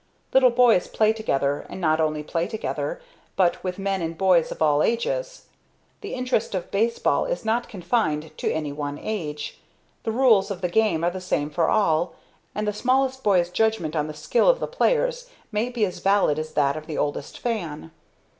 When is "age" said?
8.97-9.59